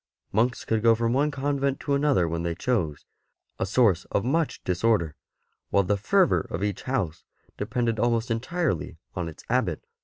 Monks 0.31 0.65
could 0.65 0.81
go 0.81 0.95
from 0.95 1.13
one 1.13 1.29
convent 1.29 1.79
to 1.81 1.93
another 1.93 2.27
when 2.27 2.41
they 2.41 2.55
chose— 2.55 3.05
a 3.59 3.67
source 3.67 4.05
of 4.05 4.25
much 4.25 4.63
disorder— 4.63 5.15
while 5.69 5.83
the 5.83 5.95
fervour 5.95 6.47
of 6.49 6.63
each 6.63 6.81
house 6.81 7.23
depended 7.55 7.99
almost 7.99 8.31
entirely 8.31 8.97
on 9.15 9.29
its 9.29 9.43
Abbot. 9.47 9.85